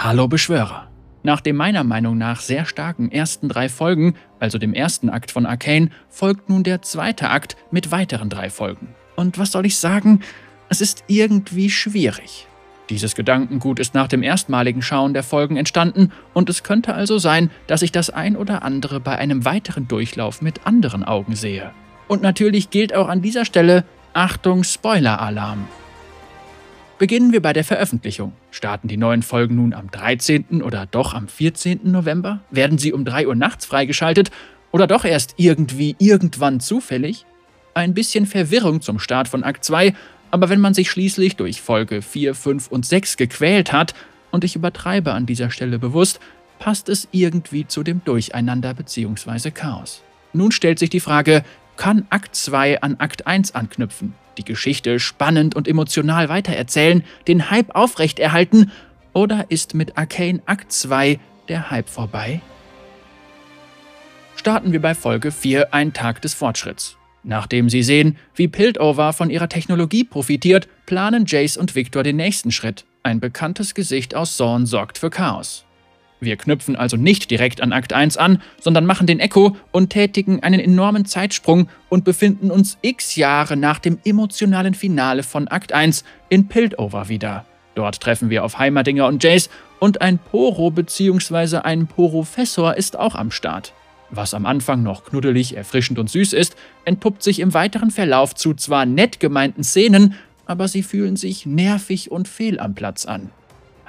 Hallo 0.00 0.28
Beschwörer. 0.28 0.86
Nach 1.24 1.40
den 1.40 1.56
meiner 1.56 1.82
Meinung 1.82 2.16
nach 2.16 2.40
sehr 2.40 2.66
starken 2.66 3.10
ersten 3.10 3.48
drei 3.48 3.68
Folgen, 3.68 4.14
also 4.38 4.56
dem 4.56 4.72
ersten 4.72 5.10
Akt 5.10 5.32
von 5.32 5.44
Arcane, 5.44 5.90
folgt 6.08 6.48
nun 6.48 6.62
der 6.62 6.82
zweite 6.82 7.30
Akt 7.30 7.56
mit 7.72 7.90
weiteren 7.90 8.30
drei 8.30 8.48
Folgen. 8.48 8.94
Und 9.16 9.38
was 9.38 9.50
soll 9.50 9.66
ich 9.66 9.76
sagen? 9.76 10.20
Es 10.68 10.80
ist 10.80 11.02
irgendwie 11.08 11.68
schwierig. 11.68 12.46
Dieses 12.90 13.16
Gedankengut 13.16 13.80
ist 13.80 13.94
nach 13.94 14.06
dem 14.06 14.22
erstmaligen 14.22 14.82
Schauen 14.82 15.14
der 15.14 15.24
Folgen 15.24 15.56
entstanden 15.56 16.12
und 16.32 16.48
es 16.48 16.62
könnte 16.62 16.94
also 16.94 17.18
sein, 17.18 17.50
dass 17.66 17.82
ich 17.82 17.90
das 17.90 18.08
ein 18.08 18.36
oder 18.36 18.62
andere 18.62 19.00
bei 19.00 19.18
einem 19.18 19.44
weiteren 19.44 19.88
Durchlauf 19.88 20.42
mit 20.42 20.64
anderen 20.64 21.02
Augen 21.02 21.34
sehe. 21.34 21.72
Und 22.06 22.22
natürlich 22.22 22.70
gilt 22.70 22.94
auch 22.94 23.08
an 23.08 23.20
dieser 23.20 23.44
Stelle 23.44 23.84
Achtung 24.12 24.62
Spoiler-Alarm. 24.62 25.66
Beginnen 26.98 27.32
wir 27.32 27.40
bei 27.40 27.52
der 27.52 27.64
Veröffentlichung. 27.64 28.32
Starten 28.50 28.88
die 28.88 28.96
neuen 28.96 29.22
Folgen 29.22 29.56
nun 29.56 29.72
am 29.72 29.90
13. 29.90 30.62
oder 30.62 30.86
doch 30.86 31.14
am 31.14 31.28
14. 31.28 31.80
November? 31.84 32.40
Werden 32.50 32.78
sie 32.78 32.92
um 32.92 33.04
3 33.04 33.28
Uhr 33.28 33.34
nachts 33.34 33.66
freigeschaltet 33.66 34.30
oder 34.72 34.86
doch 34.86 35.04
erst 35.04 35.34
irgendwie 35.36 35.94
irgendwann 35.98 36.60
zufällig? 36.60 37.24
Ein 37.74 37.94
bisschen 37.94 38.26
Verwirrung 38.26 38.80
zum 38.80 38.98
Start 38.98 39.28
von 39.28 39.44
Akt 39.44 39.64
2 39.64 39.94
aber 40.30 40.48
wenn 40.48 40.60
man 40.60 40.74
sich 40.74 40.90
schließlich 40.90 41.36
durch 41.36 41.60
Folge 41.60 42.02
4, 42.02 42.34
5 42.34 42.68
und 42.68 42.84
6 42.84 43.16
gequält 43.16 43.72
hat, 43.72 43.94
und 44.30 44.44
ich 44.44 44.56
übertreibe 44.56 45.12
an 45.12 45.24
dieser 45.24 45.50
Stelle 45.50 45.78
bewusst, 45.78 46.20
passt 46.58 46.90
es 46.90 47.08
irgendwie 47.12 47.66
zu 47.66 47.82
dem 47.82 48.02
Durcheinander 48.04 48.74
bzw. 48.74 49.50
Chaos. 49.52 50.02
Nun 50.34 50.52
stellt 50.52 50.78
sich 50.78 50.90
die 50.90 51.00
Frage, 51.00 51.44
kann 51.76 52.06
Akt 52.10 52.34
2 52.34 52.82
an 52.82 52.96
Akt 52.98 53.26
1 53.26 53.54
anknüpfen, 53.54 54.12
die 54.38 54.44
Geschichte 54.44 55.00
spannend 55.00 55.54
und 55.54 55.68
emotional 55.68 56.28
weitererzählen, 56.28 57.04
den 57.26 57.50
Hype 57.50 57.74
aufrechterhalten, 57.74 58.70
oder 59.12 59.46
ist 59.48 59.74
mit 59.74 59.98
Arcane 59.98 60.40
Akt 60.46 60.70
2 60.70 61.18
der 61.48 61.70
Hype 61.70 61.88
vorbei? 61.88 62.40
Starten 64.36 64.72
wir 64.72 64.80
bei 64.80 64.94
Folge 64.94 65.32
4 65.32 65.74
Ein 65.74 65.92
Tag 65.92 66.22
des 66.22 66.34
Fortschritts. 66.34 66.96
Nachdem 67.24 67.68
sie 67.68 67.82
sehen, 67.82 68.16
wie 68.34 68.48
Piltover 68.48 69.12
von 69.12 69.28
ihrer 69.28 69.48
Technologie 69.48 70.04
profitiert, 70.04 70.68
planen 70.86 71.24
Jace 71.26 71.56
und 71.56 71.74
Victor 71.74 72.02
den 72.02 72.16
nächsten 72.16 72.52
Schritt. 72.52 72.84
Ein 73.02 73.20
bekanntes 73.20 73.74
Gesicht 73.74 74.14
aus 74.14 74.36
Zorn 74.36 74.66
sorgt 74.66 74.98
für 74.98 75.10
Chaos. 75.10 75.64
Wir 76.20 76.36
knüpfen 76.36 76.74
also 76.76 76.96
nicht 76.96 77.30
direkt 77.30 77.60
an 77.60 77.72
Akt 77.72 77.92
1 77.92 78.16
an, 78.16 78.42
sondern 78.60 78.86
machen 78.86 79.06
den 79.06 79.20
Echo 79.20 79.56
und 79.70 79.90
tätigen 79.90 80.42
einen 80.42 80.60
enormen 80.60 81.04
Zeitsprung 81.04 81.68
und 81.88 82.04
befinden 82.04 82.50
uns 82.50 82.78
x 82.82 83.16
Jahre 83.16 83.56
nach 83.56 83.78
dem 83.78 83.98
emotionalen 84.04 84.74
Finale 84.74 85.22
von 85.22 85.48
Akt 85.48 85.72
1 85.72 86.04
in 86.28 86.48
Piltover 86.48 87.08
wieder. 87.08 87.44
Dort 87.74 88.00
treffen 88.00 88.30
wir 88.30 88.44
auf 88.44 88.58
Heimerdinger 88.58 89.06
und 89.06 89.22
Jace 89.22 89.50
und 89.78 90.00
ein 90.00 90.18
Poro 90.18 90.70
bzw. 90.70 91.58
ein 91.58 91.86
Porofessor 91.86 92.76
ist 92.76 92.98
auch 92.98 93.14
am 93.14 93.30
Start. 93.30 93.72
Was 94.10 94.34
am 94.34 94.46
Anfang 94.46 94.82
noch 94.82 95.04
knuddelig, 95.04 95.56
erfrischend 95.56 95.98
und 95.98 96.10
süß 96.10 96.32
ist, 96.32 96.56
entpuppt 96.84 97.22
sich 97.22 97.40
im 97.40 97.54
weiteren 97.54 97.90
Verlauf 97.90 98.34
zu 98.34 98.54
zwar 98.54 98.86
nett 98.86 99.20
gemeinten 99.20 99.62
Szenen, 99.62 100.14
aber 100.46 100.66
sie 100.66 100.82
fühlen 100.82 101.16
sich 101.16 101.46
nervig 101.46 102.10
und 102.10 102.26
fehl 102.26 102.58
am 102.58 102.74
Platz 102.74 103.04
an. 103.04 103.30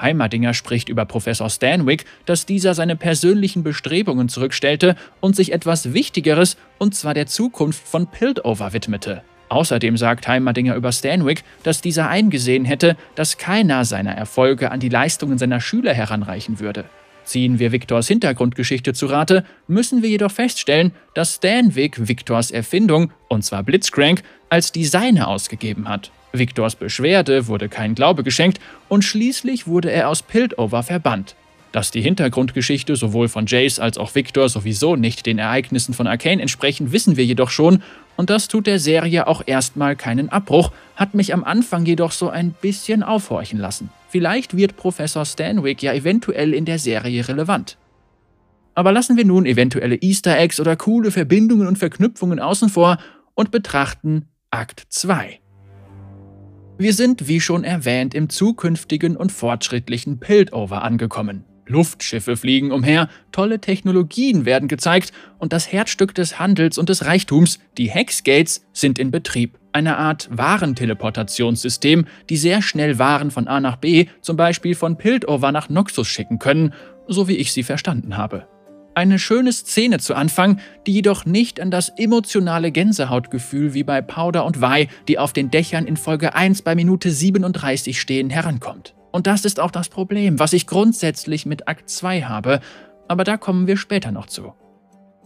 Heimerdinger 0.01 0.53
spricht 0.53 0.89
über 0.89 1.05
Professor 1.05 1.49
Stanwick, 1.49 2.05
dass 2.25 2.45
dieser 2.45 2.73
seine 2.73 2.95
persönlichen 2.95 3.63
Bestrebungen 3.63 4.29
zurückstellte 4.29 4.95
und 5.19 5.35
sich 5.35 5.51
etwas 5.51 5.93
Wichtigeres, 5.93 6.57
und 6.77 6.95
zwar 6.95 7.13
der 7.13 7.27
Zukunft 7.27 7.87
von 7.87 8.07
Piltover 8.07 8.73
widmete. 8.73 9.23
Außerdem 9.49 9.97
sagt 9.97 10.27
Heimerdinger 10.27 10.75
über 10.75 10.91
Stanwick, 10.91 11.43
dass 11.63 11.81
dieser 11.81 12.07
eingesehen 12.07 12.65
hätte, 12.65 12.95
dass 13.15 13.37
keiner 13.37 13.83
seiner 13.83 14.13
Erfolge 14.13 14.71
an 14.71 14.79
die 14.79 14.89
Leistungen 14.89 15.39
seiner 15.39 15.59
Schüler 15.59 15.93
heranreichen 15.93 16.59
würde. 16.59 16.85
Ziehen 17.23 17.59
wir 17.59 17.71
Victors 17.71 18.07
Hintergrundgeschichte 18.07 18.93
zu 18.93 19.07
Rate, 19.07 19.43
müssen 19.67 20.01
wir 20.01 20.09
jedoch 20.09 20.31
feststellen, 20.31 20.93
dass 21.13 21.35
Stanwick 21.35 22.07
Victors 22.07 22.51
Erfindung, 22.51 23.11
und 23.27 23.43
zwar 23.43 23.63
Blitzcrank, 23.63 24.23
als 24.49 24.71
die 24.71 24.85
seine 24.85 25.27
ausgegeben 25.27 25.89
hat. 25.89 26.11
Victors 26.31 26.75
Beschwerde 26.75 27.47
wurde 27.47 27.69
kein 27.69 27.95
Glaube 27.95 28.23
geschenkt 28.23 28.59
und 28.87 29.03
schließlich 29.03 29.67
wurde 29.67 29.91
er 29.91 30.09
aus 30.09 30.21
Piltover 30.21 30.83
verbannt. 30.83 31.35
Dass 31.71 31.91
die 31.91 32.01
Hintergrundgeschichte 32.01 32.95
sowohl 32.95 33.27
von 33.27 33.45
Jace 33.45 33.79
als 33.79 33.97
auch 33.97 34.15
Victor 34.15 34.49
sowieso 34.49 34.95
nicht 34.95 35.25
den 35.25 35.37
Ereignissen 35.37 35.93
von 35.93 36.07
Arcane 36.07 36.41
entsprechen, 36.41 36.91
wissen 36.91 37.15
wir 37.15 37.25
jedoch 37.25 37.51
schon, 37.51 37.83
und 38.15 38.29
das 38.29 38.47
tut 38.47 38.67
der 38.67 38.79
Serie 38.79 39.27
auch 39.27 39.43
erstmal 39.45 39.95
keinen 39.95 40.29
Abbruch, 40.29 40.71
hat 40.95 41.13
mich 41.13 41.33
am 41.33 41.43
Anfang 41.43 41.85
jedoch 41.85 42.11
so 42.11 42.29
ein 42.29 42.51
bisschen 42.51 43.03
aufhorchen 43.03 43.59
lassen. 43.59 43.91
Vielleicht 44.09 44.57
wird 44.57 44.75
Professor 44.77 45.25
Stanwick 45.25 45.83
ja 45.83 45.93
eventuell 45.93 46.53
in 46.53 46.65
der 46.65 46.79
Serie 46.79 47.27
relevant. 47.27 47.77
Aber 48.73 48.91
lassen 48.91 49.15
wir 49.15 49.25
nun 49.25 49.45
eventuelle 49.45 49.95
Easter 49.95 50.37
Eggs 50.37 50.59
oder 50.59 50.75
coole 50.75 51.11
Verbindungen 51.11 51.67
und 51.67 51.77
Verknüpfungen 51.77 52.39
außen 52.39 52.69
vor 52.69 52.97
und 53.35 53.51
betrachten 53.51 54.25
Akt 54.49 54.83
2. 54.89 55.39
Wir 56.81 56.93
sind, 56.93 57.27
wie 57.27 57.41
schon 57.41 57.65
erwähnt, 57.65 58.13
im 58.15 58.29
zukünftigen 58.29 59.17
und 59.17 59.33
fortschrittlichen 59.33 60.21
Piltover 60.21 60.81
angekommen. 60.81 61.43
Luftschiffe 61.67 62.37
fliegen 62.37 62.71
umher, 62.71 63.09
tolle 63.33 63.59
Technologien 63.59 64.45
werden 64.45 64.69
gezeigt 64.69 65.11
und 65.39 65.51
das 65.51 65.73
Herzstück 65.73 66.15
des 66.15 66.39
Handels 66.39 66.77
und 66.77 66.87
des 66.87 67.03
Reichtums, 67.03 67.59
die 67.77 67.89
Hexgates, 67.89 68.65
sind 68.71 68.97
in 68.97 69.11
Betrieb 69.11 69.59
eine 69.73 69.97
Art 69.97 70.29
Warenteleportationssystem, 70.31 72.05
die 72.29 72.37
sehr 72.37 72.61
schnell 72.61 72.97
Waren 72.97 73.29
von 73.29 73.49
A 73.49 73.59
nach 73.59 73.75
B, 73.75 74.05
zum 74.21 74.37
Beispiel 74.37 74.73
von 74.73 74.97
Piltover 74.97 75.51
nach 75.51 75.67
Noxus 75.67 76.07
schicken 76.07 76.39
können, 76.39 76.73
so 77.09 77.27
wie 77.27 77.35
ich 77.35 77.51
sie 77.51 77.63
verstanden 77.63 78.15
habe. 78.15 78.47
Eine 78.99 79.17
schöne 79.17 79.53
Szene 79.53 79.99
zu 79.99 80.13
Anfang, 80.13 80.59
die 80.85 80.91
jedoch 80.91 81.23
nicht 81.23 81.61
an 81.61 81.71
das 81.71 81.87
emotionale 81.87 82.69
Gänsehautgefühl 82.69 83.73
wie 83.73 83.85
bei 83.85 84.01
Powder 84.01 84.43
und 84.43 84.59
Vi, 84.59 84.89
die 85.07 85.17
auf 85.17 85.31
den 85.31 85.49
Dächern 85.49 85.85
in 85.85 85.95
Folge 85.95 86.35
1 86.35 86.63
bei 86.63 86.75
Minute 86.75 87.09
37 87.09 87.97
stehen, 87.97 88.29
herankommt. 88.29 88.95
Und 89.13 89.25
das 89.25 89.45
ist 89.45 89.61
auch 89.61 89.71
das 89.71 89.87
Problem, 89.87 90.37
was 90.37 90.51
ich 90.51 90.67
grundsätzlich 90.67 91.45
mit 91.45 91.69
Akt 91.69 91.89
2 91.89 92.23
habe, 92.23 92.59
aber 93.07 93.23
da 93.23 93.37
kommen 93.37 93.67
wir 93.67 93.77
später 93.77 94.11
noch 94.11 94.25
zu. 94.25 94.53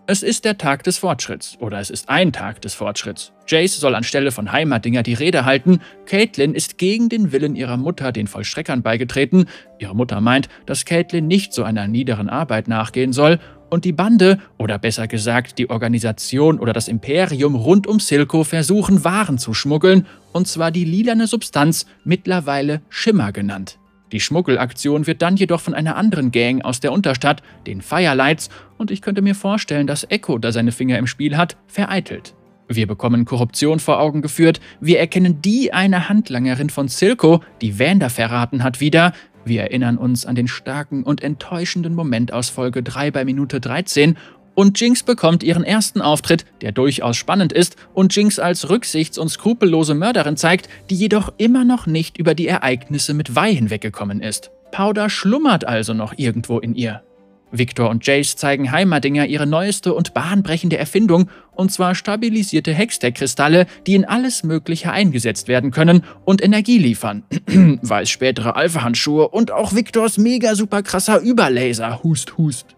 Es 0.06 0.22
ist 0.22 0.44
der 0.44 0.58
Tag 0.58 0.84
des 0.84 0.98
Fortschritts 0.98 1.58
oder 1.62 1.80
es 1.80 1.90
ist 1.90 2.10
ein 2.10 2.34
Tag 2.34 2.62
des 2.62 2.74
Fortschritts. 2.74 3.32
Jace 3.48 3.80
soll 3.80 3.96
anstelle 3.96 4.32
von 4.32 4.52
Heimatdinger 4.52 5.02
die 5.02 5.14
Rede 5.14 5.46
halten. 5.46 5.80
Caitlin 6.06 6.56
ist 6.56 6.78
gegen 6.78 7.08
den 7.08 7.32
Willen 7.32 7.56
ihrer 7.56 7.78
Mutter 7.78 8.12
den 8.12 8.28
Vollstreckern 8.28 8.82
beigetreten. 8.82 9.46
Ihre 9.80 9.96
Mutter 9.96 10.20
meint, 10.20 10.50
dass 10.66 10.84
Caitlin 10.84 11.28
nicht 11.28 11.54
so 11.54 11.64
einer 11.64 11.88
niederen 11.88 12.28
Arbeit 12.28 12.68
nachgehen 12.68 13.14
soll. 13.14 13.40
Und 13.74 13.86
die 13.86 13.92
Bande, 13.92 14.38
oder 14.60 14.78
besser 14.78 15.08
gesagt 15.08 15.58
die 15.58 15.72
Organisation 15.72 16.60
oder 16.60 16.74
das 16.74 16.88
Imperium 16.88 17.56
rund 17.56 17.88
um 17.88 18.00
Silco 18.00 18.44
versuchen 18.44 19.04
Waren 19.04 19.40
zu 19.40 19.56
schmuggeln, 19.56 20.06
und 20.32 20.48
zwar 20.48 20.70
die 20.70 20.86
lilane 20.86 21.26
Substanz, 21.26 21.88
mittlerweile 22.04 22.84
Schimmer 22.90 23.32
genannt. 23.32 23.80
Die 24.12 24.20
Schmuggelaktion 24.20 25.08
wird 25.08 25.24
dann 25.24 25.38
jedoch 25.38 25.60
von 25.60 25.74
einer 25.74 25.96
anderen 25.96 26.32
Gang 26.32 26.64
aus 26.64 26.82
der 26.82 26.92
Unterstadt, 26.92 27.42
den 27.66 27.82
Firelights, 27.82 28.50
und 28.78 28.92
ich 28.92 29.02
könnte 29.02 29.24
mir 29.24 29.34
vorstellen, 29.34 29.88
dass 29.88 30.06
Echo 30.08 30.38
da 30.38 30.52
seine 30.52 30.72
Finger 30.72 31.00
im 31.00 31.08
Spiel 31.08 31.36
hat, 31.36 31.58
vereitelt. 31.66 32.36
Wir 32.68 32.86
bekommen 32.86 33.26
Korruption 33.26 33.80
vor 33.80 34.00
Augen 34.00 34.22
geführt, 34.22 34.62
wir 34.82 35.00
erkennen 35.00 35.42
die 35.42 35.74
eine 35.74 36.10
Handlangerin 36.10 36.70
von 36.70 36.90
Silco, 36.90 37.42
die 37.62 37.80
Vander 37.80 38.12
verraten 38.12 38.64
hat, 38.64 38.80
wieder, 38.80 39.14
wir 39.46 39.62
erinnern 39.62 39.98
uns 39.98 40.26
an 40.26 40.36
den 40.36 40.48
starken 40.48 41.04
und 41.04 41.22
enttäuschenden 41.22 41.96
Moment 41.96 42.32
aus 42.32 42.50
Folge 42.50 42.84
3 42.84 43.12
bei 43.12 43.26
Minute 43.26 43.60
13 43.60 44.18
und 44.56 44.80
Jinx 44.80 45.04
bekommt 45.04 45.44
ihren 45.44 45.64
ersten 45.64 46.02
Auftritt, 46.02 46.46
der 46.62 46.72
durchaus 46.72 47.18
spannend 47.18 47.52
ist 47.52 47.76
und 47.94 48.16
Jinx 48.16 48.40
als 48.40 48.70
rücksichts- 48.70 49.18
und 49.18 49.30
skrupellose 49.30 49.96
Mörderin 49.96 50.38
zeigt, 50.38 50.70
die 50.90 50.96
jedoch 50.96 51.34
immer 51.38 51.66
noch 51.66 51.88
nicht 51.88 52.18
über 52.18 52.36
die 52.36 52.48
Ereignisse 52.48 53.14
mit 53.14 53.36
Vi 53.36 53.56
hinweggekommen 53.56 54.22
ist. 54.22 54.52
Powder 54.72 55.10
schlummert 55.10 55.66
also 55.66 55.94
noch 55.94 56.14
irgendwo 56.18 56.60
in 56.60 56.76
ihr. 56.76 57.04
Victor 57.54 57.90
und 57.90 58.06
Jace 58.06 58.36
zeigen 58.36 58.72
Heimerdinger 58.72 59.28
ihre 59.28 59.48
neueste 59.48 59.94
und 59.94 60.14
bahnbrechende 60.14 60.78
Erfindung, 60.78 61.30
und 61.52 61.72
zwar 61.72 61.96
stabilisierte 61.96 62.74
Hextech-Kristalle, 62.74 63.68
die 63.88 63.94
in 63.94 64.06
alles 64.06 64.44
Mögliche 64.44 64.92
eingesetzt 64.92 65.48
werden 65.48 65.72
können 65.72 66.04
und 66.26 66.44
Energie 66.44 66.80
liefern. 66.80 67.24
Weiß 67.82 68.10
spätere 68.10 68.56
Alpha-Handschuhe 68.56 69.30
und 69.30 69.52
auch 69.52 69.74
Victors 69.74 70.18
mega 70.18 70.56
super 70.56 70.82
krasser 70.82 71.20
Überlaser. 71.20 72.04
Hust, 72.04 72.38
hust. 72.38 72.76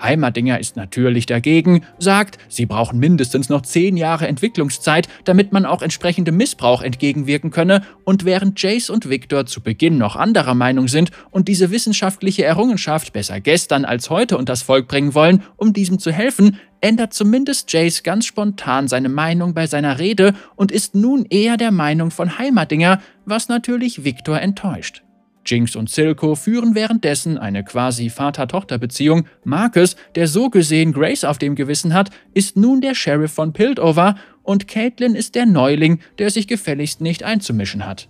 Heimerdinger 0.00 0.58
ist 0.58 0.76
natürlich 0.76 1.26
dagegen, 1.26 1.84
sagt, 1.98 2.38
sie 2.48 2.66
brauchen 2.66 2.98
mindestens 2.98 3.48
noch 3.48 3.62
zehn 3.62 3.96
Jahre 3.96 4.28
Entwicklungszeit, 4.28 5.08
damit 5.24 5.52
man 5.52 5.66
auch 5.66 5.82
entsprechende 5.82 6.32
Missbrauch 6.32 6.82
entgegenwirken 6.82 7.50
könne, 7.50 7.82
und 8.04 8.24
während 8.24 8.60
Jace 8.62 8.90
und 8.90 9.08
Victor 9.08 9.46
zu 9.46 9.60
Beginn 9.60 9.98
noch 9.98 10.16
anderer 10.16 10.54
Meinung 10.54 10.88
sind 10.88 11.10
und 11.30 11.48
diese 11.48 11.70
wissenschaftliche 11.70 12.44
Errungenschaft 12.44 13.12
besser 13.12 13.40
gestern 13.40 13.84
als 13.84 14.10
heute 14.10 14.38
und 14.38 14.48
das 14.48 14.62
Volk 14.62 14.88
bringen 14.88 15.14
wollen, 15.14 15.42
um 15.56 15.72
diesem 15.72 15.98
zu 15.98 16.12
helfen, 16.12 16.56
ändert 16.80 17.12
zumindest 17.12 17.72
Jace 17.72 18.02
ganz 18.02 18.26
spontan 18.26 18.88
seine 18.88 19.08
Meinung 19.08 19.54
bei 19.54 19.66
seiner 19.66 19.98
Rede 19.98 20.34
und 20.56 20.72
ist 20.72 20.94
nun 20.94 21.26
eher 21.28 21.56
der 21.56 21.72
Meinung 21.72 22.10
von 22.10 22.38
Heimerdinger, 22.38 23.00
was 23.24 23.48
natürlich 23.48 24.04
Victor 24.04 24.40
enttäuscht. 24.40 25.02
Jinx 25.48 25.76
und 25.76 25.88
Silco 25.88 26.34
führen 26.34 26.74
währenddessen 26.74 27.38
eine 27.38 27.64
quasi 27.64 28.10
Vater-Tochter-Beziehung. 28.10 29.26
Marcus, 29.44 29.96
der 30.14 30.28
so 30.28 30.50
gesehen 30.50 30.92
Grace 30.92 31.24
auf 31.24 31.38
dem 31.38 31.54
Gewissen 31.54 31.94
hat, 31.94 32.10
ist 32.34 32.56
nun 32.56 32.80
der 32.80 32.94
Sheriff 32.94 33.32
von 33.32 33.52
Piltover 33.52 34.16
und 34.42 34.68
Caitlin 34.68 35.14
ist 35.14 35.34
der 35.34 35.46
Neuling, 35.46 36.00
der 36.18 36.30
sich 36.30 36.46
gefälligst 36.46 37.00
nicht 37.00 37.22
einzumischen 37.22 37.86
hat. 37.86 38.08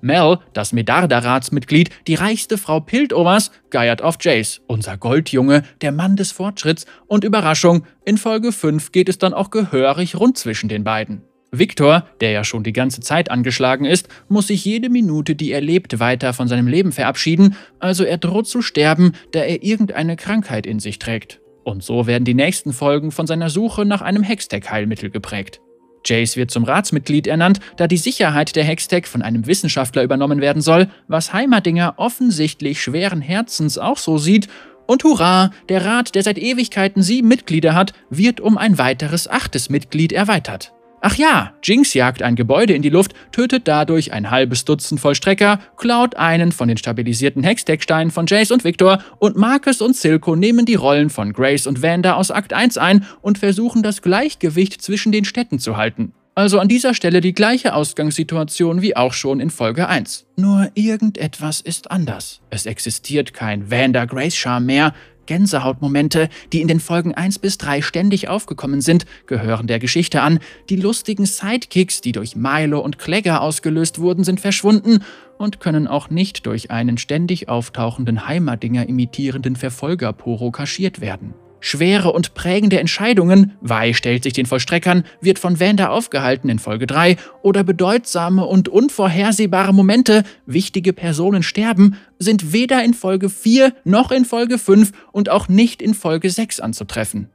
Mel, 0.00 0.38
das 0.52 0.72
Medarda-Ratsmitglied, 0.72 1.90
die 2.06 2.14
reichste 2.14 2.56
Frau 2.56 2.80
Piltovers, 2.80 3.50
geiert 3.70 4.02
auf 4.02 4.16
Jace, 4.20 4.60
unser 4.66 4.96
Goldjunge, 4.96 5.64
der 5.80 5.92
Mann 5.92 6.16
des 6.16 6.32
Fortschritts, 6.32 6.86
und 7.06 7.24
Überraschung, 7.24 7.84
in 8.04 8.16
Folge 8.16 8.52
5 8.52 8.92
geht 8.92 9.08
es 9.08 9.18
dann 9.18 9.34
auch 9.34 9.50
gehörig 9.50 10.14
rund 10.16 10.38
zwischen 10.38 10.68
den 10.68 10.84
beiden. 10.84 11.22
Victor, 11.50 12.06
der 12.20 12.30
ja 12.30 12.44
schon 12.44 12.62
die 12.62 12.72
ganze 12.72 13.00
Zeit 13.00 13.30
angeschlagen 13.30 13.84
ist, 13.84 14.08
muss 14.28 14.48
sich 14.48 14.64
jede 14.64 14.90
Minute, 14.90 15.34
die 15.34 15.50
er 15.52 15.60
lebt, 15.60 15.98
weiter 15.98 16.32
von 16.32 16.48
seinem 16.48 16.66
Leben 16.66 16.92
verabschieden, 16.92 17.56
also 17.78 18.04
er 18.04 18.18
droht 18.18 18.46
zu 18.46 18.60
sterben, 18.60 19.12
da 19.32 19.40
er 19.40 19.62
irgendeine 19.62 20.16
Krankheit 20.16 20.66
in 20.66 20.78
sich 20.78 20.98
trägt. 20.98 21.40
Und 21.64 21.82
so 21.82 22.06
werden 22.06 22.24
die 22.24 22.34
nächsten 22.34 22.72
Folgen 22.72 23.10
von 23.10 23.26
seiner 23.26 23.50
Suche 23.50 23.84
nach 23.84 24.02
einem 24.02 24.22
Hextech-Heilmittel 24.22 25.10
geprägt. 25.10 25.60
Jace 26.04 26.36
wird 26.36 26.50
zum 26.50 26.64
Ratsmitglied 26.64 27.26
ernannt, 27.26 27.60
da 27.76 27.86
die 27.86 27.96
Sicherheit 27.96 28.56
der 28.56 28.64
Hextech 28.64 29.06
von 29.06 29.22
einem 29.22 29.46
Wissenschaftler 29.46 30.02
übernommen 30.02 30.40
werden 30.40 30.62
soll, 30.62 30.88
was 31.08 31.32
Heimerdinger 31.32 31.94
offensichtlich 31.96 32.80
schweren 32.80 33.20
Herzens 33.20 33.78
auch 33.78 33.98
so 33.98 34.16
sieht. 34.18 34.48
Und 34.86 35.04
hurra, 35.04 35.50
der 35.68 35.84
Rat, 35.84 36.14
der 36.14 36.22
seit 36.22 36.38
Ewigkeiten 36.38 37.02
sieben 37.02 37.28
Mitglieder 37.28 37.74
hat, 37.74 37.92
wird 38.08 38.40
um 38.40 38.56
ein 38.56 38.78
weiteres 38.78 39.28
achtes 39.28 39.68
Mitglied 39.68 40.12
erweitert. 40.12 40.72
Ach 41.00 41.14
ja, 41.14 41.52
Jinx 41.62 41.94
jagt 41.94 42.22
ein 42.22 42.34
Gebäude 42.34 42.72
in 42.72 42.82
die 42.82 42.88
Luft, 42.88 43.14
tötet 43.30 43.68
dadurch 43.68 44.12
ein 44.12 44.30
halbes 44.30 44.64
Dutzend 44.64 45.00
Vollstrecker, 45.00 45.60
klaut 45.76 46.16
einen 46.16 46.50
von 46.50 46.66
den 46.66 46.76
stabilisierten 46.76 47.44
Hextech-Steinen 47.44 48.10
von 48.10 48.26
Jace 48.26 48.50
und 48.50 48.64
Victor 48.64 49.00
und 49.18 49.36
Marcus 49.36 49.80
und 49.80 49.94
Silco 49.94 50.34
nehmen 50.34 50.66
die 50.66 50.74
Rollen 50.74 51.10
von 51.10 51.32
Grace 51.32 51.68
und 51.68 51.82
Vanda 51.82 52.14
aus 52.14 52.32
Akt 52.32 52.52
1 52.52 52.78
ein 52.78 53.06
und 53.22 53.38
versuchen 53.38 53.82
das 53.84 54.02
Gleichgewicht 54.02 54.82
zwischen 54.82 55.12
den 55.12 55.24
Städten 55.24 55.60
zu 55.60 55.76
halten. 55.76 56.12
Also 56.34 56.60
an 56.60 56.68
dieser 56.68 56.94
Stelle 56.94 57.20
die 57.20 57.32
gleiche 57.32 57.74
Ausgangssituation 57.74 58.80
wie 58.80 58.94
auch 58.94 59.12
schon 59.12 59.40
in 59.40 59.50
Folge 59.50 59.88
1. 59.88 60.26
Nur 60.36 60.70
irgendetwas 60.74 61.60
ist 61.60 61.90
anders. 61.90 62.42
Es 62.50 62.64
existiert 62.64 63.34
kein 63.34 63.72
Vanda-Grace-Charme 63.72 64.66
mehr, 64.66 64.94
Gänsehautmomente, 65.28 66.28
die 66.52 66.60
in 66.60 66.66
den 66.66 66.80
Folgen 66.80 67.14
1 67.14 67.38
bis 67.38 67.58
3 67.58 67.82
ständig 67.82 68.28
aufgekommen 68.28 68.80
sind, 68.80 69.06
gehören 69.26 69.68
der 69.68 69.78
Geschichte 69.78 70.22
an. 70.22 70.40
Die 70.70 70.76
lustigen 70.76 71.26
Sidekicks, 71.26 72.00
die 72.00 72.12
durch 72.12 72.34
Milo 72.34 72.80
und 72.80 72.98
Klegger 72.98 73.42
ausgelöst 73.42 74.00
wurden, 74.00 74.24
sind 74.24 74.40
verschwunden 74.40 75.04
und 75.36 75.60
können 75.60 75.86
auch 75.86 76.10
nicht 76.10 76.46
durch 76.46 76.70
einen 76.70 76.98
ständig 76.98 77.48
auftauchenden 77.48 78.26
Heimerdinger 78.26 78.88
imitierenden 78.88 79.54
Verfolger-Poro 79.54 80.50
kaschiert 80.50 81.00
werden. 81.00 81.34
Schwere 81.60 82.12
und 82.12 82.34
prägende 82.34 82.78
Entscheidungen, 82.78 83.52
Wei 83.60 83.92
stellt 83.92 84.22
sich 84.22 84.32
den 84.32 84.46
Vollstreckern, 84.46 85.04
wird 85.20 85.38
von 85.38 85.60
Wanda 85.60 85.88
aufgehalten 85.88 86.48
in 86.48 86.58
Folge 86.58 86.86
3, 86.86 87.16
oder 87.42 87.64
bedeutsame 87.64 88.44
und 88.44 88.68
unvorhersehbare 88.68 89.74
Momente, 89.74 90.24
wichtige 90.46 90.92
Personen 90.92 91.42
sterben, 91.42 91.96
sind 92.18 92.52
weder 92.52 92.84
in 92.84 92.94
Folge 92.94 93.28
4 93.28 93.72
noch 93.84 94.10
in 94.10 94.24
Folge 94.24 94.58
5 94.58 94.92
und 95.12 95.28
auch 95.28 95.48
nicht 95.48 95.82
in 95.82 95.94
Folge 95.94 96.30
6 96.30 96.60
anzutreffen. 96.60 97.28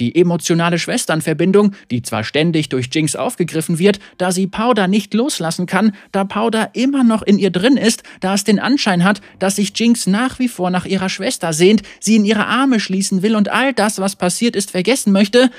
Die 0.00 0.14
emotionale 0.14 0.78
Schwesternverbindung, 0.78 1.74
die 1.90 2.02
zwar 2.02 2.24
ständig 2.24 2.68
durch 2.68 2.88
Jinx 2.92 3.14
aufgegriffen 3.14 3.78
wird, 3.78 3.98
da 4.18 4.32
sie 4.32 4.46
Powder 4.46 4.88
nicht 4.88 5.14
loslassen 5.14 5.66
kann, 5.66 5.94
da 6.12 6.24
Powder 6.24 6.70
immer 6.74 7.04
noch 7.04 7.22
in 7.22 7.38
ihr 7.38 7.50
drin 7.50 7.76
ist, 7.76 8.02
da 8.20 8.34
es 8.34 8.44
den 8.44 8.58
Anschein 8.58 9.04
hat, 9.04 9.20
dass 9.38 9.56
sich 9.56 9.72
Jinx 9.74 10.06
nach 10.06 10.38
wie 10.38 10.48
vor 10.48 10.70
nach 10.70 10.86
ihrer 10.86 11.08
Schwester 11.08 11.52
sehnt, 11.52 11.82
sie 12.00 12.16
in 12.16 12.24
ihre 12.24 12.46
Arme 12.46 12.80
schließen 12.80 13.22
will 13.22 13.36
und 13.36 13.50
all 13.50 13.72
das, 13.72 13.98
was 13.98 14.16
passiert 14.16 14.56
ist, 14.56 14.70
vergessen 14.70 15.12
möchte, 15.12 15.50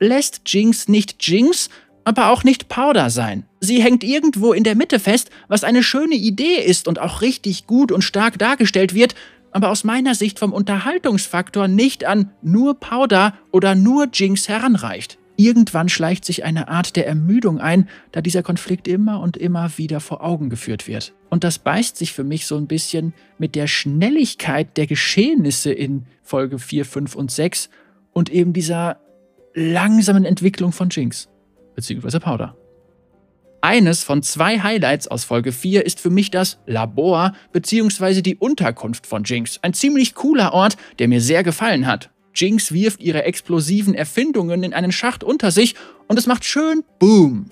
lässt 0.00 0.42
Jinx 0.46 0.88
nicht 0.88 1.26
Jinx, 1.26 1.70
aber 2.04 2.30
auch 2.30 2.42
nicht 2.42 2.68
Powder 2.68 3.10
sein. 3.10 3.44
Sie 3.60 3.82
hängt 3.82 4.02
irgendwo 4.02 4.52
in 4.52 4.64
der 4.64 4.76
Mitte 4.76 4.98
fest, 4.98 5.30
was 5.48 5.62
eine 5.62 5.82
schöne 5.82 6.14
Idee 6.14 6.56
ist 6.56 6.88
und 6.88 6.98
auch 6.98 7.20
richtig 7.20 7.66
gut 7.66 7.92
und 7.92 8.02
stark 8.02 8.38
dargestellt 8.38 8.94
wird, 8.94 9.14
aber 9.52 9.70
aus 9.70 9.84
meiner 9.84 10.14
Sicht 10.14 10.38
vom 10.38 10.52
Unterhaltungsfaktor 10.52 11.68
nicht 11.68 12.04
an 12.04 12.30
nur 12.42 12.78
Powder 12.78 13.34
oder 13.52 13.74
nur 13.74 14.08
Jinx 14.12 14.48
heranreicht. 14.48 15.18
Irgendwann 15.36 15.88
schleicht 15.88 16.24
sich 16.24 16.44
eine 16.44 16.66
Art 16.66 16.96
der 16.96 17.06
Ermüdung 17.06 17.60
ein, 17.60 17.88
da 18.10 18.20
dieser 18.20 18.42
Konflikt 18.42 18.88
immer 18.88 19.20
und 19.20 19.36
immer 19.36 19.70
wieder 19.78 20.00
vor 20.00 20.24
Augen 20.24 20.50
geführt 20.50 20.88
wird. 20.88 21.14
Und 21.30 21.44
das 21.44 21.60
beißt 21.60 21.96
sich 21.96 22.12
für 22.12 22.24
mich 22.24 22.46
so 22.46 22.56
ein 22.56 22.66
bisschen 22.66 23.14
mit 23.38 23.54
der 23.54 23.68
Schnelligkeit 23.68 24.76
der 24.76 24.88
Geschehnisse 24.88 25.70
in 25.70 26.06
Folge 26.22 26.58
4, 26.58 26.84
5 26.84 27.14
und 27.14 27.30
6 27.30 27.70
und 28.12 28.30
eben 28.30 28.52
dieser 28.52 28.98
langsamen 29.54 30.24
Entwicklung 30.24 30.72
von 30.72 30.88
Jinx, 30.90 31.28
beziehungsweise 31.76 32.18
Powder. 32.18 32.56
Eines 33.60 34.04
von 34.04 34.22
zwei 34.22 34.60
Highlights 34.60 35.08
aus 35.08 35.24
Folge 35.24 35.50
4 35.50 35.84
ist 35.84 35.98
für 35.98 36.10
mich 36.10 36.30
das 36.30 36.58
Labor 36.66 37.32
bzw. 37.52 38.22
die 38.22 38.36
Unterkunft 38.36 39.04
von 39.04 39.24
Jinx. 39.24 39.58
Ein 39.62 39.74
ziemlich 39.74 40.14
cooler 40.14 40.52
Ort, 40.52 40.76
der 41.00 41.08
mir 41.08 41.20
sehr 41.20 41.42
gefallen 41.42 41.86
hat. 41.86 42.10
Jinx 42.34 42.70
wirft 42.70 43.00
ihre 43.00 43.24
explosiven 43.24 43.94
Erfindungen 43.94 44.62
in 44.62 44.74
einen 44.74 44.92
Schacht 44.92 45.24
unter 45.24 45.50
sich 45.50 45.74
und 46.06 46.18
es 46.18 46.28
macht 46.28 46.44
schön 46.44 46.84
Boom. 47.00 47.50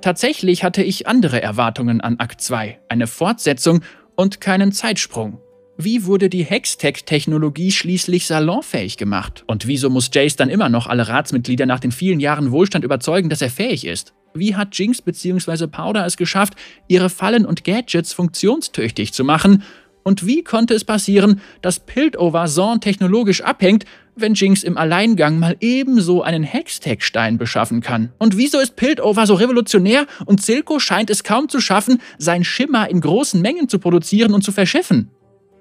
Tatsächlich 0.00 0.64
hatte 0.64 0.82
ich 0.82 1.06
andere 1.06 1.42
Erwartungen 1.42 2.00
an 2.00 2.18
Akt 2.18 2.40
2, 2.40 2.80
eine 2.88 3.06
Fortsetzung 3.06 3.82
und 4.16 4.40
keinen 4.40 4.72
Zeitsprung. 4.72 5.38
Wie 5.76 6.06
wurde 6.06 6.30
die 6.30 6.44
Hextech-Technologie 6.44 7.72
schließlich 7.72 8.26
salonfähig 8.26 8.96
gemacht? 8.96 9.44
Und 9.46 9.66
wieso 9.66 9.90
muss 9.90 10.10
Jace 10.12 10.36
dann 10.36 10.48
immer 10.48 10.70
noch 10.70 10.86
alle 10.86 11.08
Ratsmitglieder 11.08 11.66
nach 11.66 11.80
den 11.80 11.92
vielen 11.92 12.20
Jahren 12.20 12.52
Wohlstand 12.52 12.84
überzeugen, 12.84 13.28
dass 13.28 13.42
er 13.42 13.50
fähig 13.50 13.86
ist? 13.86 14.14
Wie 14.34 14.56
hat 14.56 14.76
Jinx 14.78 15.02
bzw. 15.02 15.66
Powder 15.66 16.06
es 16.06 16.16
geschafft, 16.16 16.54
ihre 16.88 17.10
Fallen 17.10 17.44
und 17.44 17.64
Gadgets 17.64 18.12
funktionstüchtig 18.12 19.12
zu 19.12 19.24
machen? 19.24 19.62
Und 20.04 20.26
wie 20.26 20.42
konnte 20.42 20.74
es 20.74 20.84
passieren, 20.84 21.40
dass 21.60 21.78
Piltover 21.78 22.46
Zorn 22.46 22.80
technologisch 22.80 23.42
abhängt, 23.42 23.84
wenn 24.16 24.34
Jinx 24.34 24.64
im 24.64 24.76
Alleingang 24.76 25.38
mal 25.38 25.56
ebenso 25.60 26.22
einen 26.22 26.42
Hextech-Stein 26.42 27.38
beschaffen 27.38 27.80
kann? 27.82 28.12
Und 28.18 28.36
wieso 28.36 28.58
ist 28.58 28.74
Piltover 28.74 29.26
so 29.26 29.34
revolutionär 29.34 30.06
und 30.24 30.42
Silco 30.42 30.80
scheint 30.80 31.10
es 31.10 31.22
kaum 31.22 31.48
zu 31.48 31.60
schaffen, 31.60 32.00
sein 32.18 32.42
Schimmer 32.42 32.90
in 32.90 33.00
großen 33.00 33.40
Mengen 33.40 33.68
zu 33.68 33.78
produzieren 33.78 34.34
und 34.34 34.42
zu 34.42 34.50
verschiffen? 34.50 35.10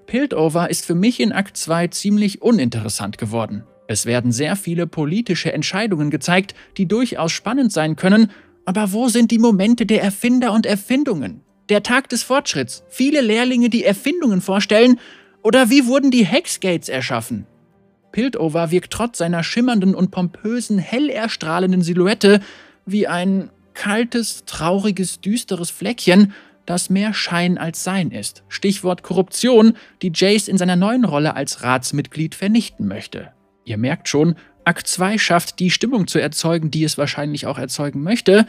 Piltover 0.08 0.70
ist 0.70 0.86
für 0.86 0.96
mich 0.96 1.20
in 1.20 1.32
Akt 1.32 1.56
2 1.56 1.88
ziemlich 1.90 2.42
uninteressant 2.42 3.18
geworden. 3.18 3.64
Es 3.88 4.06
werden 4.06 4.32
sehr 4.32 4.56
viele 4.56 4.88
politische 4.88 5.54
Entscheidungen 5.54 6.10
gezeigt, 6.10 6.56
die 6.78 6.88
durchaus 6.88 7.32
spannend 7.32 7.72
sein 7.72 7.96
können 7.96 8.32
aber 8.72 8.94
wo 8.94 9.10
sind 9.10 9.32
die 9.32 9.38
Momente 9.38 9.86
der 9.86 10.02
Erfinder 10.02 10.54
und 10.54 10.66
Erfindungen? 10.66 11.42
Der 11.68 11.84
Tag 11.84 12.08
des 12.08 12.24
Fortschritts, 12.24 12.86
viele 12.88 13.20
Lehrlinge, 13.20 13.70
die 13.70 13.84
Erfindungen 13.84 14.40
vorstellen, 14.40 14.98
oder 15.44 15.70
wie 15.70 15.88
wurden 15.88 16.10
die 16.10 16.24
Hexgates 16.24 16.88
erschaffen? 16.88 17.48
Piltover 18.14 18.72
wirkt 18.72 18.94
trotz 18.94 19.18
seiner 19.18 19.44
schimmernden 19.44 19.94
und 19.94 20.12
pompösen, 20.12 20.80
hell 20.80 21.10
erstrahlenden 21.10 21.82
Silhouette 21.82 22.40
wie 22.86 23.08
ein 23.08 23.50
kaltes, 23.74 24.46
trauriges, 24.46 25.20
düsteres 25.20 25.70
Fleckchen, 25.70 26.32
das 26.66 26.90
mehr 26.90 27.14
Schein 27.14 27.58
als 27.58 27.84
Sein 27.84 28.10
ist. 28.12 28.44
Stichwort 28.48 29.04
Korruption, 29.04 29.74
die 30.02 30.14
Jace 30.16 30.48
in 30.48 30.58
seiner 30.58 30.78
neuen 30.78 31.04
Rolle 31.04 31.36
als 31.36 31.62
Ratsmitglied 31.62 32.36
vernichten 32.36 32.88
möchte. 32.88 33.34
Ihr 33.66 33.78
merkt 33.78 34.08
schon, 34.08 34.36
Akt 34.66 34.88
2 34.88 35.18
schafft, 35.18 35.60
die 35.60 35.72
Stimmung 35.72 36.08
zu 36.08 36.20
erzeugen, 36.20 36.72
die 36.72 36.84
es 36.84 36.98
wahrscheinlich 36.98 37.46
auch 37.46 37.58
erzeugen 37.58 38.04
möchte, 38.04 38.46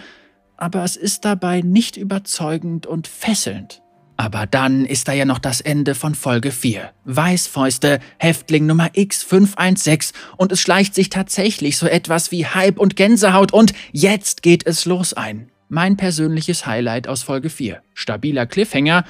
aber 0.56 0.84
es 0.84 0.96
ist 0.96 1.24
dabei 1.24 1.60
nicht 1.60 1.96
überzeugend 1.96 2.86
und 2.86 3.08
fesselnd. 3.08 3.82
Aber 4.16 4.46
dann 4.46 4.84
ist 4.84 5.08
da 5.08 5.12
ja 5.12 5.24
noch 5.24 5.38
das 5.38 5.60
Ende 5.60 5.94
von 5.94 6.14
Folge 6.14 6.52
4. 6.52 6.92
Weißfäuste, 7.04 7.98
Häftling 8.18 8.66
Nummer 8.66 8.88
X516 8.88 10.12
und 10.36 10.52
es 10.52 10.60
schleicht 10.60 10.94
sich 10.94 11.10
tatsächlich 11.10 11.78
so 11.78 11.86
etwas 11.86 12.30
wie 12.30 12.46
Hype 12.46 12.78
und 12.78 12.94
Gänsehaut 12.94 13.52
und 13.52 13.72
jetzt 13.90 14.42
geht 14.42 14.66
es 14.66 14.84
los 14.84 15.14
ein. 15.14 15.50
Mein 15.68 15.96
persönliches 15.96 16.66
Highlight 16.66 17.08
aus 17.08 17.22
Folge 17.22 17.48
4. 17.48 17.82
Stabiler 17.94 18.46
Cliffhanger, 18.46 19.04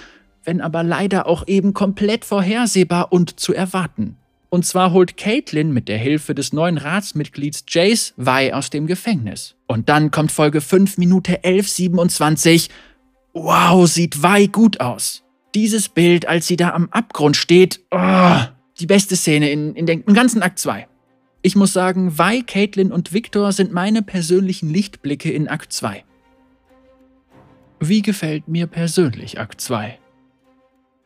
wenn 0.44 0.60
aber 0.60 0.82
leider 0.82 1.26
auch 1.26 1.46
eben 1.46 1.74
komplett 1.74 2.24
vorhersehbar 2.24 3.12
und 3.12 3.38
zu 3.38 3.52
erwarten. 3.52 4.16
Und 4.52 4.66
zwar 4.66 4.92
holt 4.92 5.16
Caitlin 5.16 5.72
mit 5.72 5.88
der 5.88 5.96
Hilfe 5.96 6.34
des 6.34 6.52
neuen 6.52 6.76
Ratsmitglieds 6.76 7.64
Jace 7.68 8.12
Wei 8.18 8.54
aus 8.54 8.68
dem 8.68 8.86
Gefängnis. 8.86 9.54
Und 9.66 9.88
dann 9.88 10.10
kommt 10.10 10.30
Folge 10.30 10.60
5 10.60 10.98
Minute 10.98 11.42
1127. 11.42 12.68
Wow, 13.32 13.88
sieht 13.88 14.22
Wei 14.22 14.48
gut 14.48 14.78
aus. 14.78 15.24
Dieses 15.54 15.88
Bild, 15.88 16.28
als 16.28 16.48
sie 16.48 16.56
da 16.56 16.74
am 16.74 16.90
Abgrund 16.90 17.38
steht, 17.38 17.80
oh, 17.92 18.40
die 18.78 18.84
beste 18.84 19.16
Szene 19.16 19.50
in, 19.50 19.74
in 19.74 19.86
dem 19.86 20.04
ganzen 20.04 20.42
Akt 20.42 20.58
2. 20.58 20.86
Ich 21.40 21.56
muss 21.56 21.72
sagen, 21.72 22.18
Wei, 22.18 22.42
Caitlin 22.42 22.92
und 22.92 23.14
Victor 23.14 23.52
sind 23.52 23.72
meine 23.72 24.02
persönlichen 24.02 24.68
Lichtblicke 24.68 25.32
in 25.32 25.48
Akt 25.48 25.72
2. 25.72 26.04
Wie 27.80 28.02
gefällt 28.02 28.48
mir 28.48 28.66
persönlich 28.66 29.40
Akt 29.40 29.62
2? 29.62 29.98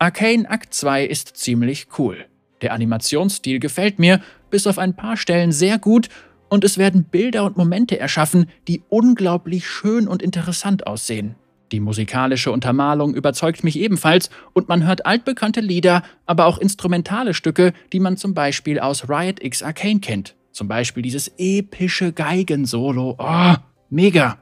Arcane 0.00 0.50
Akt 0.50 0.74
2 0.74 1.06
ist 1.06 1.36
ziemlich 1.36 1.86
cool. 1.96 2.26
Der 2.62 2.72
Animationsstil 2.72 3.58
gefällt 3.58 3.98
mir, 3.98 4.20
bis 4.50 4.66
auf 4.66 4.78
ein 4.78 4.94
paar 4.94 5.16
Stellen 5.16 5.52
sehr 5.52 5.78
gut, 5.78 6.08
und 6.48 6.64
es 6.64 6.78
werden 6.78 7.04
Bilder 7.04 7.44
und 7.44 7.56
Momente 7.56 7.98
erschaffen, 7.98 8.46
die 8.68 8.82
unglaublich 8.88 9.68
schön 9.68 10.06
und 10.06 10.22
interessant 10.22 10.86
aussehen. 10.86 11.34
Die 11.72 11.80
musikalische 11.80 12.52
Untermalung 12.52 13.14
überzeugt 13.14 13.64
mich 13.64 13.76
ebenfalls 13.76 14.30
und 14.52 14.68
man 14.68 14.86
hört 14.86 15.04
altbekannte 15.04 15.60
Lieder, 15.60 16.02
aber 16.24 16.46
auch 16.46 16.58
instrumentale 16.58 17.34
Stücke, 17.34 17.72
die 17.92 17.98
man 17.98 18.16
zum 18.16 18.34
Beispiel 18.34 18.78
aus 18.78 19.08
Riot 19.08 19.42
X 19.42 19.62
Arcane 19.62 19.98
kennt. 19.98 20.36
Zum 20.52 20.68
Beispiel 20.68 21.02
dieses 21.02 21.32
epische 21.36 22.12
Geigensolo. 22.12 23.16
Oh, 23.18 23.54
mega! 23.90 24.38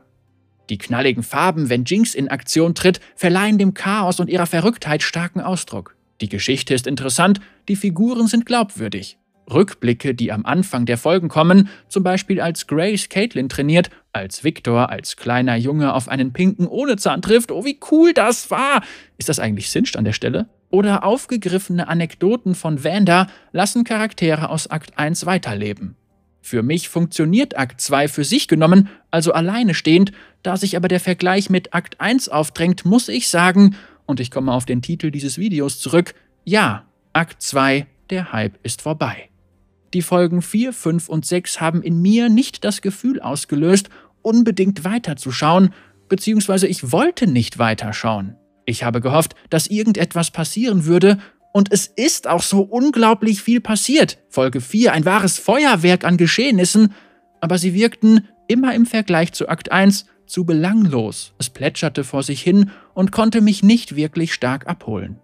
Die 0.70 0.78
knalligen 0.78 1.22
Farben, 1.22 1.70
wenn 1.70 1.84
Jinx 1.84 2.14
in 2.14 2.28
Aktion 2.28 2.74
tritt, 2.74 3.00
verleihen 3.16 3.58
dem 3.58 3.74
Chaos 3.74 4.20
und 4.20 4.28
ihrer 4.30 4.46
Verrücktheit 4.46 5.02
starken 5.02 5.40
Ausdruck. 5.40 5.93
Die 6.20 6.28
Geschichte 6.28 6.74
ist 6.74 6.86
interessant, 6.86 7.40
die 7.68 7.76
Figuren 7.76 8.26
sind 8.26 8.46
glaubwürdig. 8.46 9.18
Rückblicke, 9.52 10.14
die 10.14 10.32
am 10.32 10.46
Anfang 10.46 10.86
der 10.86 10.96
Folgen 10.96 11.28
kommen, 11.28 11.68
zum 11.88 12.02
Beispiel 12.02 12.40
als 12.40 12.66
Grace 12.66 13.08
Caitlin 13.08 13.48
trainiert, 13.48 13.90
als 14.12 14.44
Victor 14.44 14.90
als 14.90 15.16
kleiner 15.16 15.56
Junge 15.56 15.92
auf 15.92 16.08
einen 16.08 16.32
pinken 16.32 16.66
ohne 16.66 16.96
Zahn 16.96 17.20
trifft, 17.20 17.52
oh 17.52 17.64
wie 17.64 17.78
cool 17.90 18.12
das 18.12 18.50
war! 18.50 18.82
Ist 19.18 19.28
das 19.28 19.38
eigentlich 19.38 19.70
Singed 19.70 19.96
an 19.96 20.04
der 20.04 20.12
Stelle? 20.12 20.48
Oder 20.70 21.04
aufgegriffene 21.04 21.88
Anekdoten 21.88 22.54
von 22.54 22.84
Vanda 22.84 23.28
lassen 23.52 23.84
Charaktere 23.84 24.48
aus 24.48 24.70
Akt 24.70 24.98
1 24.98 25.26
weiterleben. 25.26 25.96
Für 26.40 26.62
mich 26.62 26.88
funktioniert 26.88 27.56
Akt 27.56 27.80
2 27.80 28.08
für 28.08 28.24
sich 28.24 28.48
genommen, 28.48 28.88
also 29.10 29.32
alleine 29.32 29.72
stehend, 29.72 30.12
da 30.42 30.56
sich 30.56 30.76
aber 30.76 30.88
der 30.88 31.00
Vergleich 31.00 31.48
mit 31.48 31.72
Akt 31.72 32.00
1 32.00 32.28
aufdrängt, 32.28 32.84
muss 32.84 33.08
ich 33.08 33.28
sagen, 33.28 33.76
und 34.06 34.20
ich 34.20 34.30
komme 34.30 34.52
auf 34.52 34.64
den 34.64 34.82
Titel 34.82 35.10
dieses 35.10 35.38
Videos 35.38 35.78
zurück, 35.80 36.14
ja, 36.44 36.84
Akt 37.12 37.42
2, 37.42 37.86
der 38.10 38.32
Hype 38.32 38.58
ist 38.62 38.82
vorbei. 38.82 39.30
Die 39.94 40.02
Folgen 40.02 40.42
4, 40.42 40.72
5 40.72 41.08
und 41.08 41.24
6 41.24 41.60
haben 41.60 41.82
in 41.82 42.02
mir 42.02 42.28
nicht 42.28 42.64
das 42.64 42.82
Gefühl 42.82 43.20
ausgelöst, 43.20 43.88
unbedingt 44.22 44.84
weiterzuschauen, 44.84 45.72
beziehungsweise 46.08 46.66
ich 46.66 46.92
wollte 46.92 47.26
nicht 47.26 47.58
weiterschauen. 47.58 48.36
Ich 48.66 48.82
habe 48.82 49.00
gehofft, 49.00 49.34
dass 49.50 49.68
irgendetwas 49.68 50.30
passieren 50.30 50.84
würde, 50.84 51.18
und 51.56 51.72
es 51.72 51.86
ist 51.86 52.26
auch 52.26 52.42
so 52.42 52.62
unglaublich 52.62 53.40
viel 53.40 53.60
passiert. 53.60 54.18
Folge 54.28 54.60
4, 54.60 54.92
ein 54.92 55.04
wahres 55.04 55.38
Feuerwerk 55.38 56.04
an 56.04 56.16
Geschehnissen, 56.16 56.92
aber 57.40 57.58
sie 57.58 57.74
wirkten 57.74 58.26
immer 58.48 58.74
im 58.74 58.86
Vergleich 58.86 59.32
zu 59.32 59.48
Akt 59.48 59.70
1 59.70 60.06
zu 60.26 60.44
belanglos. 60.44 61.32
Es 61.38 61.50
plätscherte 61.50 62.02
vor 62.02 62.24
sich 62.24 62.42
hin 62.42 62.72
und 62.94 63.12
konnte 63.12 63.40
mich 63.40 63.62
nicht 63.62 63.96
wirklich 63.96 64.32
stark 64.32 64.66
abholen. 64.66 65.18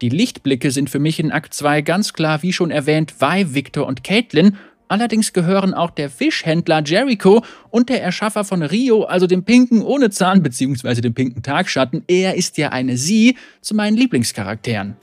Die 0.00 0.08
Lichtblicke 0.08 0.70
sind 0.70 0.90
für 0.90 1.00
mich 1.00 1.18
in 1.18 1.32
Akt 1.32 1.52
2 1.54 1.82
ganz 1.82 2.12
klar, 2.12 2.42
wie 2.42 2.52
schon 2.52 2.70
erwähnt, 2.70 3.14
Vi, 3.18 3.54
Victor 3.54 3.86
und 3.86 4.04
Caitlin. 4.04 4.56
Allerdings 4.86 5.32
gehören 5.32 5.74
auch 5.74 5.90
der 5.90 6.08
Fischhändler 6.08 6.82
Jericho 6.84 7.42
und 7.70 7.88
der 7.88 8.02
Erschaffer 8.02 8.44
von 8.44 8.62
Rio, 8.62 9.02
also 9.02 9.26
dem 9.26 9.44
Pinken 9.44 9.82
ohne 9.82 10.10
Zahn 10.10 10.42
bzw. 10.42 11.00
dem 11.00 11.14
Pinken 11.14 11.42
Tagschatten, 11.42 12.04
er 12.06 12.36
ist 12.36 12.56
ja 12.58 12.70
eine 12.70 12.96
Sie, 12.96 13.36
zu 13.60 13.74
meinen 13.74 13.96
Lieblingscharakteren. 13.96 14.96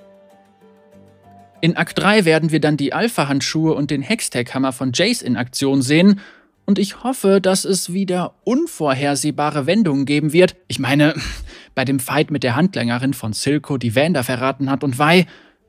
In 1.61 1.75
Akt 1.75 1.99
3 1.99 2.25
werden 2.25 2.51
wir 2.51 2.61
dann 2.61 2.77
die 2.77 2.93
Alpha-Handschuhe 2.93 3.73
und 3.73 3.91
den 3.91 4.01
Hextech-Hammer 4.01 4.71
von 4.71 4.91
Jace 4.93 5.21
in 5.21 5.35
Aktion 5.35 5.81
sehen 5.81 6.19
und 6.65 6.79
ich 6.79 7.03
hoffe, 7.03 7.41
dass 7.41 7.63
es 7.63 7.93
wieder 7.93 8.33
unvorhersehbare 8.43 9.67
Wendungen 9.67 10.05
geben 10.05 10.33
wird. 10.33 10.55
Ich 10.67 10.79
meine, 10.79 11.13
bei 11.75 11.85
dem 11.85 11.99
Fight 11.99 12.31
mit 12.31 12.43
der 12.43 12.55
Handlängerin 12.55 13.13
von 13.13 13.33
Silco, 13.33 13.77
die 13.77 13.95
Vanda 13.95 14.23
verraten 14.23 14.71
hat 14.71 14.83
und 14.83 14.97
Wei. 14.97 15.27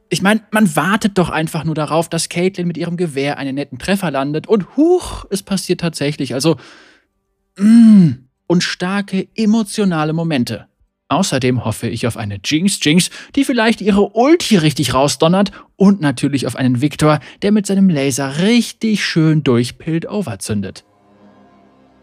Ich 0.09 0.23
meine, 0.23 0.41
man 0.53 0.75
wartet 0.77 1.19
doch 1.19 1.31
einfach 1.31 1.65
nur 1.65 1.75
darauf, 1.75 2.09
dass 2.09 2.29
Caitlin 2.29 2.69
mit 2.69 2.79
ihrem 2.79 2.97
Gewehr 2.97 3.39
einen 3.39 3.57
netten 3.57 3.79
Treffer 3.79 4.13
landet 4.13 4.47
und 4.47 4.77
huch, 4.77 5.25
es 5.31 5.43
passiert 5.43 5.81
tatsächlich. 5.81 6.33
Also, 6.33 6.57
mm, 7.59 8.11
und 8.47 8.63
starke 8.63 9.27
emotionale 9.35 10.13
Momente. 10.13 10.69
Außerdem 11.09 11.65
hoffe 11.65 11.89
ich 11.89 12.07
auf 12.07 12.17
eine 12.17 12.39
Jinx 12.45 12.81
Jinx, 12.83 13.11
die 13.37 13.45
vielleicht 13.45 13.81
ihre 13.81 14.11
Ulti 14.11 14.57
richtig 14.57 14.93
rausdonnert 14.95 15.53
und 15.77 16.01
natürlich 16.01 16.47
auf 16.47 16.57
einen 16.57 16.81
Victor, 16.81 17.21
der 17.43 17.53
mit 17.53 17.67
seinem 17.67 17.89
Laser 17.89 18.39
richtig 18.39 19.05
schön 19.05 19.45
durch 19.45 19.79
Piltover 19.79 20.39
zündet. 20.41 20.85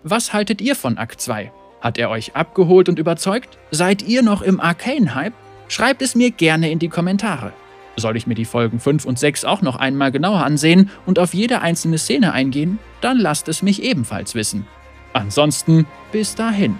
Was 0.03 0.33
haltet 0.33 0.61
ihr 0.61 0.75
von 0.75 0.97
Akt 0.97 1.19
2? 1.19 1.51
Hat 1.83 1.97
er 1.97 2.09
euch 2.09 2.33
abgeholt 2.33 2.87
und 2.87 2.97
überzeugt? 2.97 3.57
Seid 3.69 4.03
ihr 4.03 4.23
noch 4.23 4.41
im 4.41 4.61
Arcane-Hype? 4.61 5.33
Schreibt 5.67 6.01
es 6.01 6.15
mir 6.15 6.31
gerne 6.31 6.71
in 6.71 6.79
die 6.79 6.87
Kommentare. 6.87 7.51
Soll 7.97 8.15
ich 8.15 8.25
mir 8.25 8.35
die 8.35 8.45
Folgen 8.45 8.79
5 8.79 9.03
und 9.03 9.19
6 9.19 9.43
auch 9.43 9.61
noch 9.61 9.75
einmal 9.75 10.09
genauer 10.13 10.45
ansehen 10.45 10.89
und 11.05 11.19
auf 11.19 11.33
jede 11.33 11.59
einzelne 11.59 11.97
Szene 11.97 12.31
eingehen? 12.31 12.79
Dann 13.01 13.19
lasst 13.19 13.49
es 13.49 13.61
mich 13.61 13.83
ebenfalls 13.83 14.33
wissen. 14.33 14.65
Ansonsten 15.11 15.85
bis 16.13 16.35
dahin. 16.35 16.79